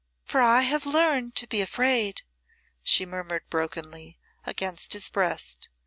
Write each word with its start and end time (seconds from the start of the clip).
"For 0.23 0.41
I 0.41 0.61
have 0.63 0.87
learned 0.87 1.35
to 1.35 1.45
be 1.47 1.61
afraid," 1.61 2.23
she 2.81 3.05
murmured 3.05 3.47
brokenly, 3.51 4.17
against 4.47 4.93
his 4.93 5.09
breast. 5.09 5.69